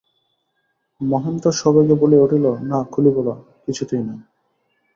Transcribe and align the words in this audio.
মহেন্দ্র 1.01 1.47
সবেগে 1.51 1.95
বলিয়া 2.01 2.23
উঠিল, 2.23 2.45
না 2.61 2.79
খুলিব 2.91 3.15
না, 3.27 3.33
কিছুতেই 3.65 4.03
না। 4.03 4.15